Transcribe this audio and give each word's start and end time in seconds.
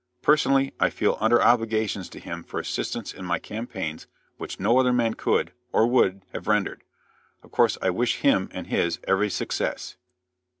Personally, 0.23 0.73
I 0.79 0.89
feel 0.89 1.15
under 1.19 1.39
obligations 1.39 2.09
to 2.09 2.19
him 2.19 2.43
for 2.43 2.59
assistance 2.59 3.13
in 3.13 3.23
my 3.23 3.37
campaigns 3.37 4.07
which 4.37 4.59
no 4.59 4.79
other 4.79 4.91
man 4.91 5.13
could, 5.13 5.51
or 5.71 5.85
would, 5.85 6.23
have 6.33 6.47
rendered. 6.47 6.81
Of 7.43 7.51
course 7.51 7.77
I 7.83 7.91
wish 7.91 8.21
him, 8.21 8.49
and 8.51 8.65
his, 8.65 8.97
every 9.07 9.29
success." 9.29 9.97